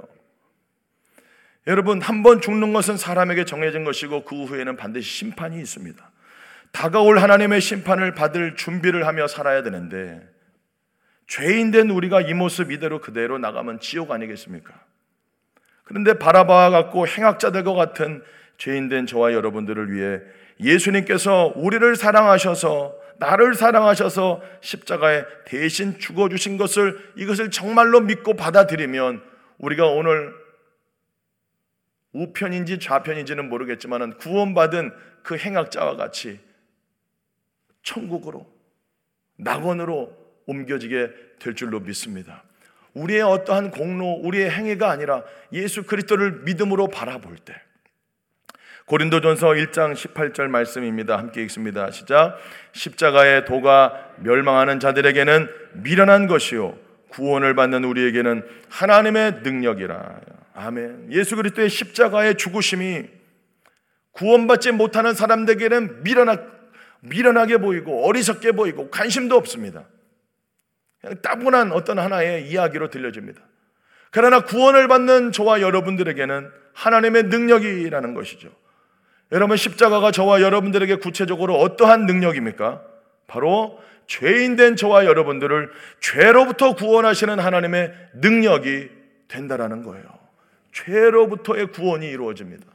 여러분 1.68 2.00
한 2.02 2.22
번 2.22 2.42
죽는 2.42 2.74
것은 2.74 2.96
사람에게 2.98 3.44
정해진 3.46 3.84
것이고 3.84 4.24
그 4.24 4.46
후에는 4.46 4.78
반드시 4.78 5.10
심판이 5.10 5.58
있습니다. 5.60 6.12
다가올 6.72 7.18
하나님의 7.20 7.60
심판을 7.62 8.14
받을 8.14 8.56
준비를 8.56 9.08
하며 9.08 9.28
살아야 9.28 9.64
되는데 9.64 10.22
죄인된 11.28 11.90
우리가 11.90 12.22
이 12.22 12.34
모습 12.34 12.72
이대로 12.72 13.02
그대로 13.02 13.40
나가면 13.40 13.80
지옥 13.80 14.12
아니겠습니까? 14.12 14.74
그런데 15.84 16.20
바라바와 16.20 16.70
같고 16.70 17.08
행악자들과 17.08 17.74
같은 17.74 18.24
죄인된 18.58 19.08
저와 19.08 19.34
여러분들을 19.34 19.92
위해 19.92 20.20
예수님께서 20.60 21.54
우리를 21.56 21.96
사랑하셔서 21.96 22.96
나를 23.18 23.56
사랑하셔서 23.56 24.42
십자가에 24.62 25.24
대신 25.46 26.00
죽어주신 26.00 26.58
것을 26.58 27.14
이것을 27.16 27.52
정말로 27.52 28.02
믿고 28.02 28.36
받아들이면 28.36 29.24
우리가 29.58 29.88
오늘 29.88 30.34
우편인지 32.14 32.80
좌편인지는 32.80 33.50
모르겠지만 33.50 34.18
구원받은 34.18 34.94
그 35.24 35.38
행악자와 35.38 35.96
같이 35.98 36.40
천국으로 37.84 38.52
낙원으로 39.38 40.16
옮겨지게 40.46 41.12
될 41.40 41.56
줄로 41.56 41.80
믿습니다. 41.80 42.44
우리의 42.94 43.22
어떠한 43.22 43.72
공로, 43.72 44.14
우리의 44.24 44.50
행위가 44.50 44.90
아니라 44.90 45.24
예수 45.52 45.84
그리스도를 45.84 46.44
믿음으로 46.44 46.88
바라볼 46.88 47.38
때 47.38 47.54
고린도전서 48.86 49.48
1장 49.48 49.94
18절 49.94 50.48
말씀입니다. 50.48 51.18
함께 51.18 51.42
읽습니다. 51.44 51.90
시작. 51.90 52.38
십자가의 52.74 53.46
도가 53.46 54.12
멸망하는 54.18 54.80
자들에게는 54.80 55.50
미련한 55.74 56.28
것이요 56.28 56.78
구원을 57.10 57.56
받는 57.56 57.84
우리에게는 57.84 58.48
하나님의 58.70 59.40
능력이라. 59.42 60.20
아멘. 60.54 61.08
예수 61.12 61.36
그리스도의 61.36 61.70
십자가의 61.70 62.36
죽으심이 62.36 63.06
구원받지 64.12 64.72
못하는 64.72 65.16
사람들에게는 65.16 66.04
미련하, 66.04 66.38
미련하게 67.02 67.58
보이고 67.58 68.08
어리석게 68.08 68.52
보이고 68.52 68.92
관심도 68.92 69.36
없습니다. 69.36 69.86
그냥 71.02 71.22
따분한 71.24 71.72
어떤 71.72 71.98
하나의 71.98 72.48
이야기로 72.50 72.92
들려집니다. 72.92 73.42
그러나 74.12 74.42
구원을 74.42 74.88
받는 74.88 75.32
저와 75.32 75.62
여러분들에게는 75.62 76.52
하나님의 76.74 77.24
능력이라는 77.24 78.14
것이죠. 78.14 78.65
여러분 79.32 79.58
십자가가 79.58 80.12
저와 80.12 80.42
여러분들에게 80.42 80.96
구체적으로 80.96 81.60
어떠한 81.60 82.06
능력입니까? 82.06 82.82
바로 83.28 83.80
죄인 84.08 84.56
된 84.56 84.76
저와 84.76 85.06
여러분들을 85.06 85.72
죄로부터 86.00 86.76
구원하시는 86.76 87.40
하나님의 87.40 87.92
능력이 88.14 88.90
된다라는 89.28 89.84
거예요. 89.84 90.06
죄로부터의 90.72 91.68
구원이 91.68 92.08
이루어집니다. 92.08 92.66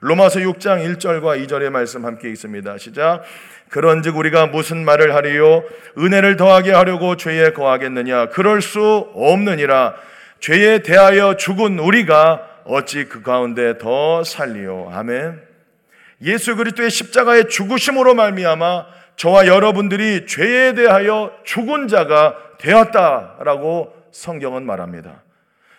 로마서 0.00 0.40
6장 0.40 0.96
1절과 0.96 1.44
2절의 1.46 1.70
말씀 1.70 2.04
함께 2.04 2.28
있습니다. 2.30 2.78
시작. 2.78 3.22
그런즉 3.68 4.16
우리가 4.16 4.46
무슨 4.46 4.84
말을 4.84 5.14
하리요? 5.14 5.62
은혜를 5.96 6.36
더하게 6.36 6.72
하려고 6.72 7.16
죄에 7.16 7.52
거하겠느냐? 7.52 8.30
그럴 8.30 8.62
수 8.62 9.10
없느니라. 9.14 9.94
죄에 10.40 10.80
대하여 10.80 11.36
죽은 11.36 11.78
우리가 11.78 12.48
어찌 12.64 13.04
그 13.04 13.22
가운데 13.22 13.78
더 13.78 14.24
살리요? 14.24 14.90
아멘. 14.92 15.51
예수 16.22 16.56
그리스도의 16.56 16.90
십자가의 16.90 17.48
죽으심으로 17.48 18.14
말미암아 18.14 18.86
저와 19.16 19.46
여러분들이 19.46 20.26
죄에 20.26 20.74
대하여 20.74 21.32
죽은 21.44 21.88
자가 21.88 22.36
되었다라고 22.58 23.92
성경은 24.12 24.64
말합니다. 24.64 25.22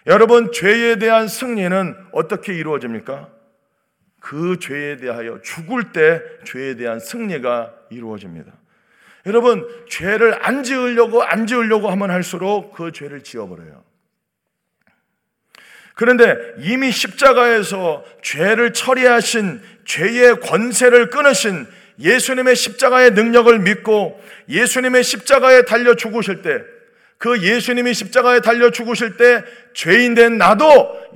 여러분 0.06 0.52
죄에 0.52 0.98
대한 0.98 1.28
승리는 1.28 1.96
어떻게 2.12 2.54
이루어집니까? 2.54 3.30
그 4.20 4.60
죄에 4.60 4.98
대하여 4.98 5.42
죽을 5.42 5.92
때 5.92 6.22
죄에 6.46 6.76
대한 6.76 7.00
승리가 7.00 7.74
이루어집니다. 7.90 8.52
여러분 9.26 9.68
죄를 9.90 10.46
안 10.46 10.64
지으려고 10.64 11.24
안 11.24 11.48
지으려고 11.48 11.90
하면 11.90 12.12
할수록 12.12 12.74
그 12.74 12.92
죄를 12.92 13.24
지어버려요. 13.24 13.84
그런데 15.96 16.36
이미 16.60 16.92
십자가에서 16.92 18.04
죄를 18.22 18.74
처리하신 18.74 19.62
죄의 19.86 20.40
권세를 20.40 21.10
끊으신 21.10 21.68
예수님의 22.00 22.56
십자가의 22.56 23.12
능력을 23.12 23.60
믿고 23.60 24.20
예수님의 24.50 25.04
십자가에 25.04 25.64
달려 25.64 25.96
죽으실 25.96 26.42
때, 26.42 26.64
그 27.20 27.42
예수님이 27.42 27.94
십자가에 27.94 28.42
달려 28.42 28.70
죽으실 28.70 29.18
때 29.18 29.44
죄인 29.74 30.16
된 30.16 30.38
나도 30.38 30.66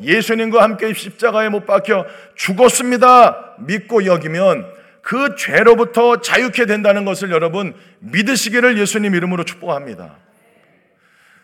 예수님과 0.01 0.62
함께 0.62 0.93
십자가에 0.93 1.50
못 1.50 1.65
박혀 1.65 2.05
죽었습니다. 2.36 3.55
믿고 3.60 4.05
여기면 4.05 4.65
그 5.01 5.36
죄로부터 5.38 6.22
자유케 6.22 6.65
된다는 6.65 7.03
것을 7.03 7.31
여러분 7.31 7.74
믿으시기를 8.00 8.77
예수님 8.77 9.15
이름으로 9.15 9.43
축복합니다. 9.43 10.17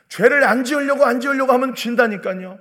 죄를 0.07 0.43
안 0.43 0.63
지으려고 0.63 1.05
안 1.05 1.19
지으려고 1.19 1.51
하면 1.53 1.73
진다니까요. 1.75 2.59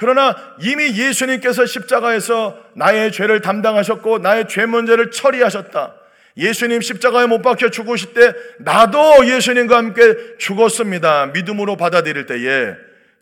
그러나 0.00 0.34
이미 0.58 0.98
예수님께서 0.98 1.66
십자가에서 1.66 2.58
나의 2.72 3.12
죄를 3.12 3.42
담당하셨고 3.42 4.20
나의 4.20 4.48
죄 4.48 4.64
문제를 4.64 5.10
처리하셨다. 5.10 5.94
예수님 6.38 6.80
십자가에 6.80 7.26
못 7.26 7.42
박혀 7.42 7.68
죽으실 7.68 8.14
때 8.14 8.32
나도 8.60 9.26
예수님과 9.26 9.76
함께 9.76 10.38
죽었습니다. 10.38 11.26
믿음으로 11.34 11.76
받아들일 11.76 12.24
때에 12.24 12.76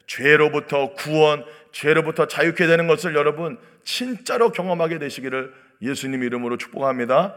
죄로부터 0.06 0.92
구원, 0.92 1.44
죄로부터 1.72 2.28
자유케 2.28 2.68
되는 2.68 2.86
것을 2.86 3.16
여러분 3.16 3.58
진짜로 3.82 4.52
경험하게 4.52 5.00
되시기를 5.00 5.52
예수님 5.82 6.22
이름으로 6.22 6.58
축복합니다. 6.58 7.34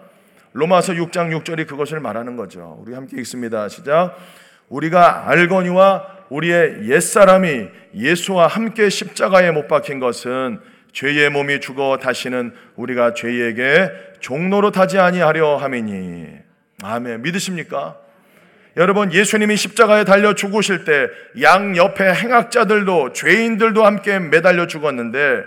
로마서 0.54 0.94
6장 0.94 1.36
6절이 1.42 1.66
그것을 1.66 2.00
말하는 2.00 2.36
거죠. 2.36 2.78
우리 2.86 2.94
함께 2.94 3.18
읽습니다. 3.22 3.68
시작. 3.70 4.16
우리가 4.70 5.28
알거니와 5.30 6.21
우리의 6.32 6.90
옛사람이 6.90 7.68
예수와 7.94 8.48
함께 8.48 8.90
십자가에 8.90 9.52
못 9.52 9.68
박힌 9.68 10.00
것은 10.00 10.60
죄의 10.94 11.30
몸이 11.30 11.60
죽어 11.60 11.98
다시는 12.02 12.54
우리가 12.78 13.14
죄에게 13.14 13.92
종로로 14.22 14.72
타지 14.72 14.98
아니하려 14.98 15.58
함이니. 15.58 16.28
아멘. 16.84 17.22
믿으십니까? 17.24 17.98
여러분, 18.78 19.12
예수님이 19.12 19.58
십자가에 19.58 20.06
달려 20.06 20.34
죽으실 20.34 20.86
때 20.86 21.08
양 21.42 21.76
옆에 21.76 22.14
행악자들도 22.14 23.12
죄인들도 23.12 23.86
함께 23.86 24.18
매달려 24.20 24.68
죽었는데 24.68 25.44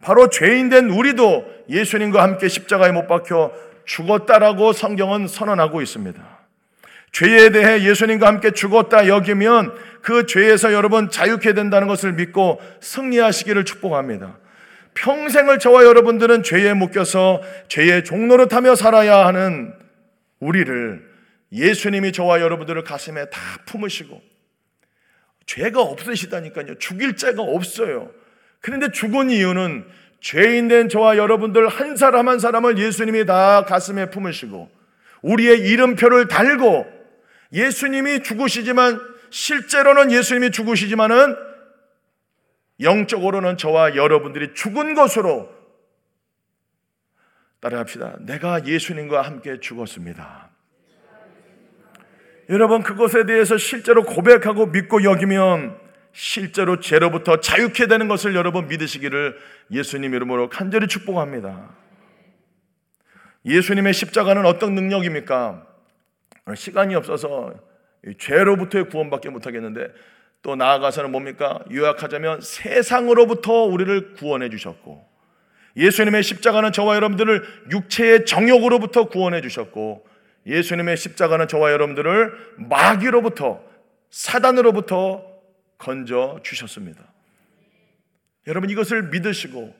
바로 0.00 0.30
죄인 0.30 0.70
된 0.70 0.88
우리도 0.88 1.44
예수님과 1.68 2.22
함께 2.22 2.48
십자가에 2.48 2.92
못 2.92 3.06
박혀 3.06 3.52
죽었다라고 3.84 4.72
성경은 4.72 5.28
선언하고 5.28 5.82
있습니다. 5.82 6.22
죄에 7.12 7.50
대해 7.50 7.84
예수님과 7.84 8.26
함께 8.26 8.50
죽었다 8.50 9.06
여기면 9.06 9.72
그 10.04 10.26
죄에서 10.26 10.74
여러분 10.74 11.08
자유케 11.08 11.54
된다는 11.54 11.88
것을 11.88 12.12
믿고 12.12 12.60
승리하시기를 12.80 13.64
축복합니다. 13.64 14.38
평생을 14.92 15.58
저와 15.58 15.84
여러분들은 15.84 16.42
죄에 16.42 16.74
묶여서 16.74 17.40
죄의 17.68 18.04
종로를 18.04 18.48
타며 18.48 18.74
살아야 18.74 19.24
하는 19.24 19.72
우리를 20.40 21.02
예수님이 21.52 22.12
저와 22.12 22.42
여러분들을 22.42 22.84
가슴에 22.84 23.30
다 23.30 23.40
품으시고 23.64 24.20
죄가 25.46 25.80
없으시다니까요. 25.80 26.78
죽일 26.78 27.16
자가 27.16 27.40
없어요. 27.40 28.10
그런데 28.60 28.90
죽은 28.90 29.30
이유는 29.30 29.86
죄인 30.20 30.68
된 30.68 30.90
저와 30.90 31.16
여러분들 31.16 31.66
한 31.68 31.96
사람 31.96 32.28
한 32.28 32.38
사람을 32.38 32.76
예수님이 32.76 33.24
다 33.24 33.64
가슴에 33.64 34.10
품으시고 34.10 34.70
우리의 35.22 35.60
이름표를 35.60 36.28
달고 36.28 36.86
예수님이 37.54 38.22
죽으시지만 38.22 39.13
실제로는 39.34 40.12
예수님이 40.12 40.52
죽으시지만은 40.52 41.36
영적으로는 42.80 43.56
저와 43.56 43.96
여러분들이 43.96 44.54
죽은 44.54 44.94
것으로 44.94 45.52
따라합시다. 47.58 48.18
내가 48.20 48.64
예수님과 48.64 49.22
함께 49.22 49.58
죽었습니다. 49.58 50.50
여러분 52.48 52.84
그것에 52.84 53.26
대해서 53.26 53.56
실제로 53.56 54.04
고백하고 54.04 54.66
믿고 54.66 55.02
여기면 55.02 55.80
실제로 56.12 56.78
죄로부터 56.78 57.40
자유케 57.40 57.88
되는 57.88 58.06
것을 58.06 58.36
여러분 58.36 58.68
믿으시기를 58.68 59.36
예수님 59.72 60.14
이름으로 60.14 60.48
간절히 60.48 60.86
축복합니다. 60.86 61.70
예수님의 63.44 63.94
십자가는 63.94 64.46
어떤 64.46 64.76
능력입니까? 64.76 65.66
시간이 66.54 66.94
없어서 66.94 67.73
죄로부터의 68.18 68.88
구원밖에 68.88 69.30
못하겠는데 69.30 69.88
또 70.42 70.56
나아가서는 70.56 71.10
뭡니까? 71.10 71.60
요약하자면 71.72 72.40
세상으로부터 72.42 73.64
우리를 73.64 74.14
구원해 74.14 74.50
주셨고 74.50 75.08
예수님의 75.76 76.22
십자가는 76.22 76.70
저와 76.72 76.96
여러분들을 76.96 77.42
육체의 77.72 78.26
정욕으로부터 78.26 79.08
구원해 79.08 79.40
주셨고 79.40 80.06
예수님의 80.46 80.96
십자가는 80.96 81.48
저와 81.48 81.72
여러분들을 81.72 82.32
마귀로부터 82.58 83.62
사단으로부터 84.10 85.24
건져 85.78 86.38
주셨습니다. 86.42 87.02
여러분 88.46 88.70
이것을 88.70 89.04
믿으시고 89.04 89.74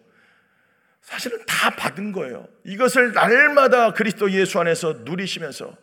사실은 1.03 1.39
다 1.47 1.71
받은 1.77 2.13
거예요. 2.13 2.49
이것을 2.65 3.13
날마다 3.13 3.93
그리스도 3.93 4.31
예수 4.31 4.59
안에서 4.59 5.01
누리시면서 5.05 5.77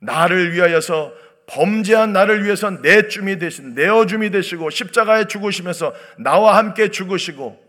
나를 0.00 0.52
위하여서 0.54 1.12
범죄한 1.46 2.12
나를 2.12 2.44
위해서 2.44 2.70
내 2.82 3.08
줌이 3.08 3.38
되신 3.38 3.74
내어 3.74 4.06
줌이 4.06 4.30
되시고 4.30 4.70
십자가에 4.70 5.26
죽으시면서 5.26 5.94
나와 6.18 6.56
함께 6.56 6.90
죽으시고 6.90 7.64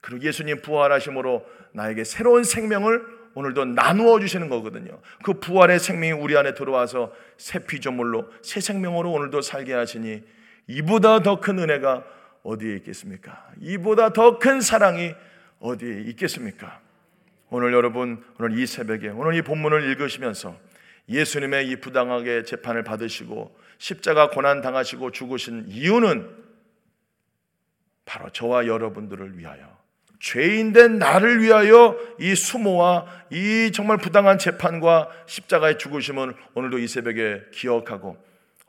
그리고 0.00 0.24
예수님 0.24 0.62
부활하심으로 0.62 1.44
나에게 1.72 2.04
새로운 2.04 2.44
생명을 2.44 3.18
오늘도 3.34 3.66
나누어 3.66 4.18
주시는 4.18 4.48
거거든요. 4.48 5.00
그 5.22 5.34
부활의 5.34 5.78
생명이 5.78 6.12
우리 6.12 6.36
안에 6.36 6.54
들어와서 6.54 7.12
새 7.36 7.60
피조물로 7.60 8.28
새 8.42 8.60
생명으로 8.60 9.12
오늘도 9.12 9.42
살게 9.42 9.74
하시니 9.74 10.22
이보다 10.66 11.20
더 11.20 11.40
큰 11.40 11.58
은혜가 11.58 12.04
어디에 12.42 12.76
있겠습니까? 12.76 13.46
이보다 13.60 14.12
더 14.12 14.38
큰 14.38 14.60
사랑이 14.60 15.14
어디에 15.60 16.02
있겠습니까? 16.08 16.80
오늘 17.50 17.72
여러분 17.72 18.22
오늘 18.38 18.58
이 18.58 18.66
새벽에 18.66 19.08
오늘 19.08 19.34
이 19.34 19.42
본문을 19.42 19.84
읽으시면서 19.90 20.56
예수님의 21.08 21.68
이 21.68 21.76
부당하게 21.76 22.44
재판을 22.44 22.84
받으시고 22.84 23.56
십자가 23.78 24.30
고난 24.30 24.60
당하시고 24.60 25.12
죽으신 25.12 25.66
이유는 25.68 26.28
바로 28.04 28.30
저와 28.30 28.66
여러분들을 28.66 29.38
위하여 29.38 29.78
죄인된 30.20 30.98
나를 30.98 31.42
위하여 31.42 31.96
이 32.18 32.34
수모와 32.34 33.06
이 33.30 33.70
정말 33.72 33.98
부당한 33.98 34.38
재판과 34.38 35.10
십자가의 35.26 35.78
죽으심을 35.78 36.34
오늘도 36.54 36.78
이 36.78 36.88
새벽에 36.88 37.42
기억하고 37.52 38.16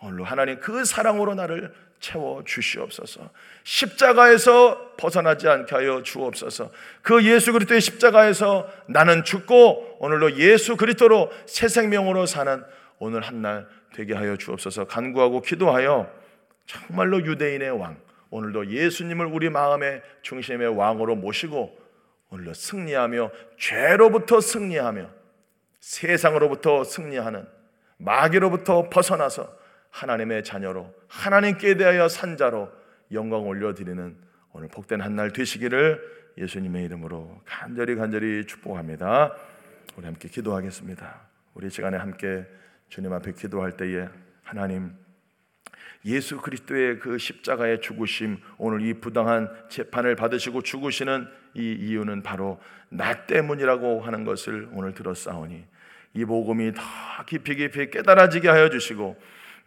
오늘도 0.02 0.24
하나님 0.24 0.60
그 0.60 0.86
사랑으로 0.86 1.36
나를 1.36 1.74
채워 2.00 2.44
주시옵소서. 2.44 3.30
십자가에서 3.64 4.96
벗어나지 4.98 5.48
않게 5.48 5.76
하여 5.76 6.02
주옵소서. 6.04 6.72
그 7.02 7.24
예수 7.26 7.52
그리스도의 7.54 7.82
십자가에서 7.82 8.70
나는 8.88 9.24
죽고 9.24 9.98
오늘도 10.00 10.38
예수 10.38 10.78
그리스도로 10.78 11.32
새 11.46 11.68
생명으로 11.68 12.26
사는 12.26 12.64
오늘 13.00 13.22
한 13.22 13.42
날 13.42 13.68
되게 13.94 14.14
하여 14.14 14.38
주옵소서. 14.38 14.86
간구하고 14.86 15.42
기도하여 15.42 16.12
정말로 16.66 17.26
유대인의 17.26 17.72
왕 17.72 17.98
오늘도 18.30 18.68
예수님을 18.68 19.26
우리 19.26 19.50
마음의 19.50 20.02
중심의 20.22 20.76
왕으로 20.78 21.16
모시고 21.16 21.78
오늘도 22.30 22.54
승리하며 22.54 23.32
죄로부터 23.58 24.40
승리하며 24.40 25.10
세상으로부터 25.80 26.84
승리하는 26.84 27.48
마귀로부터 27.98 28.90
벗어나서 28.90 29.59
하나님의 29.92 30.44
자녀로 30.44 30.94
하나님께 31.08 31.76
대하여 31.76 32.08
산 32.08 32.38
자로 32.38 32.70
영광 33.12 33.48
올려드리는 33.48 34.16
오늘 34.54 34.68
복된 34.70 35.02
한 35.02 35.16
날 35.16 35.32
되시기를 35.32 36.20
예수님의 36.38 36.86
이름으로 36.86 37.42
간절히 37.46 37.96
간절히 37.96 38.46
축복합니다. 38.46 39.36
우리 39.98 40.06
함께 40.06 40.30
기도하겠습니다. 40.30 41.22
우리 41.54 41.70
시간에 41.70 41.98
함께 41.98 42.46
주님 42.88 43.12
앞에 43.14 43.34
기도할 43.34 43.76
때에 43.76 44.08
하나님 44.44 44.92
예수 46.06 46.38
그리스도의 46.38 47.00
그 47.00 47.18
십자가의 47.18 47.82
죽으심 47.82 48.38
오늘 48.58 48.82
이 48.82 48.94
부당한 48.94 49.50
재판을 49.68 50.16
받으시고 50.16 50.62
죽으시는 50.62 51.28
이 51.56 51.74
이유는 51.74 52.24
바로 52.24 52.62
나 52.88 53.26
때문이라고 53.26 54.02
하는 54.02 54.24
것을 54.24 54.70
오늘 54.72 54.94
들었사오니 54.94 55.66
이 56.14 56.26
복음이 56.26 56.74
더 56.74 56.82
깊이 57.28 57.56
깊이 57.56 57.90
깨달아지게 57.90 58.48
하여 58.48 58.70
주시고 58.70 59.18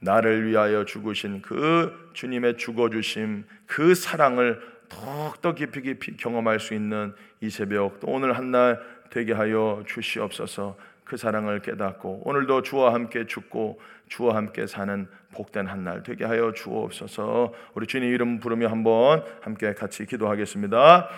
나를 0.03 0.47
위하여 0.47 0.85
죽으신 0.85 1.43
그 1.43 2.11
주님의 2.13 2.57
죽어주심 2.59 3.45
그 3.67 3.95
사랑을 3.95 4.61
더욱더 4.89 5.55
깊이 5.55 5.81
깊이 5.81 6.17
경험할 6.17 6.61
수 6.61 6.75
있는 6.75 7.15
이 7.41 7.49
새벽 7.51 8.01
또 8.01 8.09
오늘 8.09 8.37
한 8.37 8.51
날 8.51 8.81
되게 9.11 9.33
하여 9.33 9.83
주시옵소서 9.87 10.77
그 11.05 11.17
사랑을 11.17 11.61
깨닫고 11.61 12.23
오늘도 12.25 12.63
주와 12.63 12.93
함께 12.95 13.27
죽고 13.27 13.81
주와 14.09 14.35
함께 14.37 14.67
사는 14.67 15.07
복된 15.33 15.67
한 15.67 15.85
날 15.85 16.03
되게 16.03 16.25
하여 16.25 16.53
주옵소서. 16.53 17.53
우리 17.75 17.87
주님 17.87 18.13
이름 18.13 18.39
부르며 18.41 18.69
한번 18.69 19.25
함께 19.41 19.73
같이 19.75 20.05
기도하겠습니다. 20.05 21.09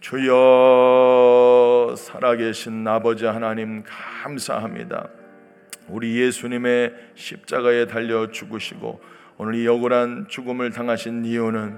주여 0.00 1.94
살아계신 1.96 2.86
아버지 2.86 3.24
하나님 3.24 3.82
감사합니다. 3.84 5.25
우리 5.88 6.20
예수님의 6.20 6.92
십자가에 7.14 7.86
달려 7.86 8.30
죽으시고 8.30 9.00
오늘 9.38 9.54
이 9.56 9.66
억울한 9.68 10.26
죽음을 10.28 10.70
당하신 10.70 11.24
이유는 11.24 11.76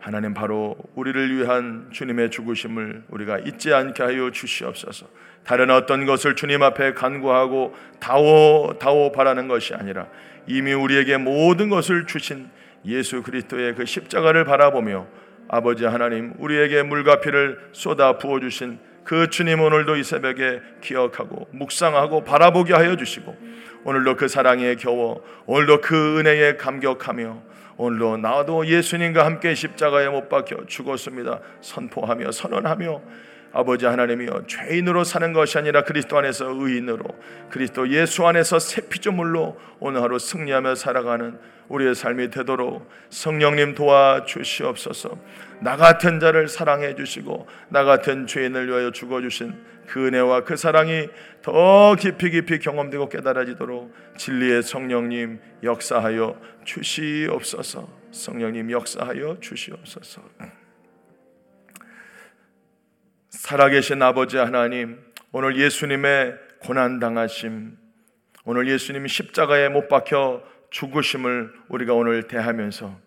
하나님 0.00 0.34
바로 0.34 0.76
우리를 0.94 1.36
위한 1.36 1.88
주님의 1.90 2.30
죽으심을 2.30 3.04
우리가 3.08 3.38
잊지 3.38 3.72
않게 3.72 4.02
하여 4.02 4.30
주시옵소서. 4.30 5.06
다른 5.44 5.70
어떤 5.70 6.04
것을 6.04 6.36
주님 6.36 6.62
앞에 6.62 6.92
간구하고 6.92 7.74
다오 8.00 8.78
다오 8.78 9.12
바라는 9.12 9.48
것이 9.48 9.74
아니라 9.74 10.06
이미 10.46 10.72
우리에게 10.72 11.16
모든 11.16 11.70
것을 11.70 12.06
주신 12.06 12.48
예수 12.84 13.22
그리스도의 13.22 13.74
그 13.74 13.86
십자가를 13.86 14.44
바라보며 14.44 15.06
아버지 15.48 15.84
하나님 15.84 16.34
우리에게 16.38 16.82
물과 16.82 17.20
피를 17.20 17.58
쏟아 17.72 18.18
부어 18.18 18.40
주신 18.40 18.78
그 19.04 19.28
주님 19.28 19.60
오늘도 19.60 19.96
이 19.96 20.02
새벽에 20.02 20.60
기억하고 20.80 21.46
묵상하고 21.52 22.24
바라보게 22.24 22.72
하여 22.72 22.96
주시고 22.96 23.36
오늘도 23.84 24.16
그 24.16 24.28
사랑에 24.28 24.74
겨워 24.76 25.22
오늘도 25.46 25.82
그 25.82 26.18
은혜에 26.18 26.56
감격하며 26.56 27.42
오늘도 27.76 28.16
나도 28.18 28.66
예수님과 28.66 29.24
함께 29.26 29.54
십자가에 29.54 30.08
못 30.08 30.28
박혀 30.28 30.64
죽었습니다. 30.66 31.40
선포하며 31.60 32.32
선언하며 32.32 33.02
아버지 33.54 33.86
하나님이여 33.86 34.46
죄인으로 34.48 35.04
사는 35.04 35.32
것이 35.32 35.56
아니라 35.56 35.84
그리스도 35.84 36.18
안에서 36.18 36.46
의인으로 36.50 37.04
그리스도 37.50 37.88
예수 37.88 38.26
안에서 38.26 38.58
새 38.58 38.88
피조물로 38.88 39.56
오늘 39.78 40.02
하루 40.02 40.18
승리하며 40.18 40.74
살아가는 40.74 41.38
우리의 41.68 41.94
삶이 41.94 42.30
되도록 42.30 42.90
성령님 43.10 43.74
도와 43.74 44.24
주시옵소서. 44.26 45.18
나 45.60 45.76
같은 45.76 46.20
자를 46.20 46.48
사랑해 46.48 46.94
주시고 46.94 47.46
나 47.68 47.84
같은 47.84 48.26
죄인을 48.26 48.68
위하여 48.68 48.90
죽어 48.90 49.20
주신 49.20 49.54
그 49.86 50.08
은혜와 50.08 50.44
그 50.44 50.56
사랑이 50.56 51.08
더 51.42 51.94
깊이 51.94 52.30
깊이 52.30 52.58
경험되고 52.58 53.08
깨달아지도록 53.08 53.94
진리의 54.16 54.62
성령님 54.62 55.40
역사하여 55.62 56.38
주시옵소서. 56.64 57.88
성령님 58.10 58.70
역사하여 58.70 59.38
주시옵소서. 59.40 60.22
살아계신 63.44 64.00
아버지 64.00 64.38
하나님, 64.38 64.98
오늘 65.30 65.58
예수님의 65.58 66.34
고난당하심, 66.60 67.76
오늘 68.46 68.66
예수님이 68.66 69.06
십자가에 69.06 69.68
못 69.68 69.86
박혀 69.88 70.42
죽으심을 70.70 71.52
우리가 71.68 71.92
오늘 71.92 72.22
대하면서 72.22 72.98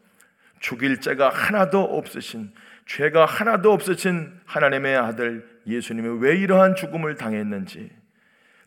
죽일 0.59 1.01
죄가 1.01 1.29
하나도 1.29 1.81
없으신, 1.81 2.53
죄가 2.85 3.25
하나도 3.25 3.73
없으신 3.73 4.39
하나님의 4.45 4.95
아들 4.97 5.49
예수님이 5.65 6.19
왜 6.21 6.37
이러한 6.37 6.75
죽음을 6.75 7.15
당했는지, 7.15 7.89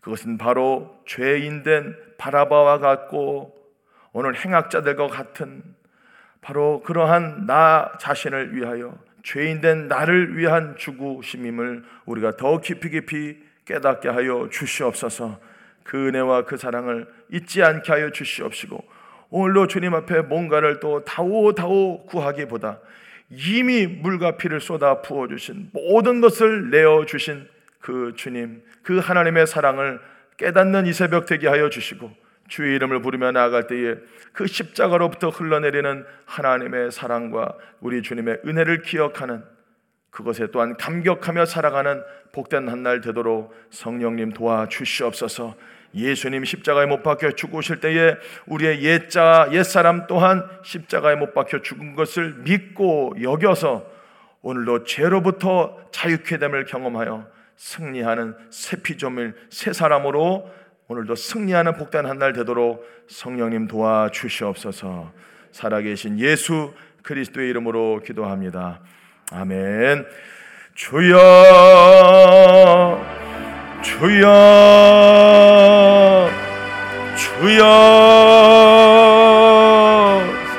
그것은 0.00 0.38
바로 0.38 1.00
죄인된 1.06 1.94
바라바와 2.18 2.80
같고 2.80 3.54
오늘 4.10 4.34
행악자들과 4.34 5.06
같은 5.06 5.62
바로 6.40 6.80
그러한 6.80 7.46
나 7.46 7.92
자신을 8.00 8.56
위하여 8.56 8.98
죄인된 9.22 9.88
나를 9.88 10.36
위한 10.36 10.76
죽으심임을 10.76 11.84
우리가 12.06 12.36
더 12.36 12.60
깊이 12.60 12.90
깊이 12.90 13.38
깨닫게 13.64 14.08
하여 14.08 14.48
주시옵소서. 14.50 15.40
그 15.84 16.08
은혜와 16.08 16.44
그 16.44 16.56
사랑을 16.56 17.06
잊지 17.30 17.62
않게 17.62 17.90
하여 17.92 18.10
주시옵시고 18.10 18.84
오늘도 19.30 19.66
주님 19.66 19.94
앞에 19.94 20.22
뭔가를 20.22 20.80
또 20.80 21.04
다오다오 21.04 22.06
구하기보다 22.06 22.78
이미 23.30 23.86
물과 23.86 24.36
피를 24.36 24.60
쏟아 24.60 25.02
부어 25.02 25.28
주신 25.28 25.70
모든 25.72 26.20
것을 26.20 26.70
내어 26.70 27.06
주신 27.06 27.46
그 27.80 28.12
주님, 28.16 28.62
그 28.82 28.98
하나님의 28.98 29.46
사랑을 29.46 30.00
깨닫는 30.36 30.86
이 30.86 30.92
새벽 30.92 31.26
되게 31.26 31.48
하여 31.48 31.70
주시고 31.70 32.10
주의 32.50 32.74
이름을 32.74 33.00
부르며 33.00 33.30
나아갈 33.30 33.66
때에 33.66 33.94
그 34.34 34.46
십자가로부터 34.46 35.30
흘러내리는 35.30 36.04
하나님의 36.26 36.90
사랑과 36.90 37.54
우리 37.80 38.02
주님의 38.02 38.40
은혜를 38.44 38.82
기억하는 38.82 39.42
그것에 40.10 40.48
또한 40.50 40.76
감격하며 40.76 41.46
살아가는 41.46 42.02
복된 42.32 42.68
한 42.68 42.82
날 42.82 43.00
되도록 43.00 43.54
성령님 43.70 44.32
도와 44.32 44.68
주시옵소서. 44.68 45.54
예수님 45.94 46.44
십자가에 46.44 46.86
못 46.86 47.02
박혀 47.02 47.32
죽으실 47.32 47.80
때에 47.80 48.14
우리의 48.46 48.82
옛자 48.82 49.48
옛사람 49.52 50.06
또한 50.06 50.44
십자가에 50.64 51.16
못 51.16 51.34
박혀 51.34 51.62
죽은 51.62 51.94
것을 51.94 52.34
믿고 52.44 53.14
여겨서 53.22 53.84
오늘도 54.42 54.84
죄로부터 54.84 55.78
자유케 55.90 56.38
됨을 56.38 56.64
경험하여 56.64 57.26
승리하는 57.56 58.36
새 58.50 58.80
피조물 58.82 59.34
새 59.50 59.72
사람으로 59.72 60.50
오늘도 60.90 61.14
승리하는 61.14 61.76
복된 61.76 62.04
한 62.04 62.18
날 62.18 62.32
되도록 62.32 62.84
성령님 63.06 63.68
도와 63.68 64.10
주시옵소서. 64.10 65.12
살아계신 65.52 66.18
예수 66.18 66.74
그리스도의 67.04 67.48
이름으로 67.50 68.00
기도합니다. 68.04 68.80
아멘. 69.30 70.04
주여, 70.74 71.16
주여, 73.82 74.26
주여, 77.16 77.64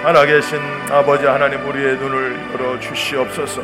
살아계신 0.02 0.60
아버지 0.92 1.26
하나님 1.26 1.60
우리의 1.68 1.98
눈을 1.98 2.54
열어 2.54 2.80
주시옵소서. 2.80 3.64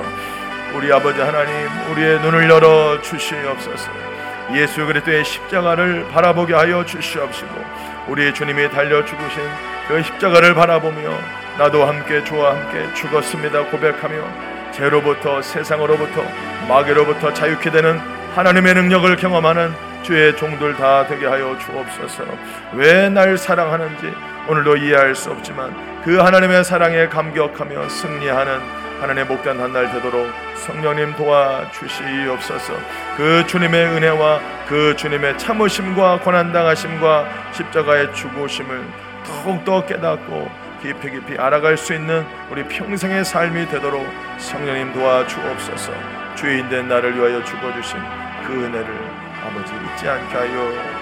우리 0.75 0.91
아버지 0.91 1.21
하나님 1.21 1.53
우리의 1.93 2.19
눈을 2.19 2.49
열어 2.49 3.01
주시옵소서. 3.01 4.16
예수 4.53 4.85
그리스도의 4.85 5.25
십자가를 5.25 6.07
바라보게 6.11 6.53
하여 6.53 6.85
주시옵시고 6.85 7.49
우리 8.07 8.33
주님이 8.33 8.69
달려 8.71 9.03
죽으신 9.03 9.41
그 9.87 10.01
십자가를 10.03 10.53
바라보며 10.53 11.09
나도 11.57 11.85
함께 11.85 12.23
주와 12.23 12.51
함께 12.55 12.93
죽었습니다 12.93 13.65
고백하며 13.65 14.15
죄로부터 14.71 15.41
세상으로부터 15.41 16.23
마귀로부터 16.69 17.33
자유케 17.33 17.71
되는 17.71 17.99
하나님의 18.35 18.75
능력을 18.75 19.15
경험하는 19.17 19.73
주의 20.03 20.35
종들 20.37 20.75
다 20.75 21.05
되게 21.07 21.25
하여 21.25 21.57
주옵소서. 21.57 22.23
왜 22.73 23.09
날 23.09 23.37
사랑하는지 23.37 24.13
오늘도 24.47 24.77
이해할 24.77 25.15
수 25.15 25.31
없지만 25.31 25.75
그 26.03 26.17
하나님의 26.19 26.63
사랑에 26.63 27.07
감격하며 27.07 27.89
승리하는 27.89 28.59
하나님의 28.99 29.25
목단 29.25 29.59
한 29.59 29.71
날 29.73 29.91
되도록 29.91 30.27
성령님 30.55 31.15
도와 31.15 31.69
주시옵소서. 31.71 32.73
그 33.15 33.45
주님의 33.47 33.85
은혜와 33.85 34.39
그 34.67 34.95
주님의 34.95 35.37
참으심과 35.37 36.19
고난 36.21 36.51
당하심과 36.51 37.51
십자가의 37.53 38.13
죽으심을 38.13 38.83
더욱더 39.25 39.85
깨닫고 39.85 40.49
깊이 40.81 41.11
깊이 41.11 41.37
알아갈 41.37 41.77
수 41.77 41.93
있는 41.93 42.25
우리 42.49 42.63
평생의 42.63 43.25
삶이 43.25 43.67
되도록 43.69 44.05
성령님 44.37 44.93
도와 44.93 45.25
주옵소서. 45.27 45.91
주인 46.35 46.67
된 46.69 46.87
나를 46.87 47.15
위하여 47.15 47.43
죽어 47.43 47.73
주신 47.73 47.99
그 48.45 48.53
은혜를 48.53 48.87
아버지 49.45 49.73
잊지 49.73 50.07
않게 50.07 50.35
하여. 50.35 50.96